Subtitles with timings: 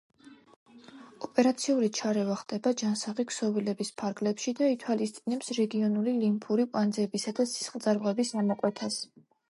[1.27, 9.03] ოპერაციული ჩარევა ხდება ჯანსაღი ქსოვილების ფარგლებში და ითვალისწინებს რეგიონული ლიმფური კვანძებისა და სისხლძარღვების ამოკვეთას.